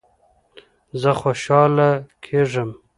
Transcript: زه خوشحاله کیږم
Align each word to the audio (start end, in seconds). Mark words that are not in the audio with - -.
زه 1.01 1.11
خوشحاله 1.19 1.89
کیږم 2.23 2.69